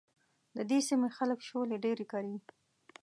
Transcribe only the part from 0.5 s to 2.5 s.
د دې سيمې خلک شولې ډېرې کري.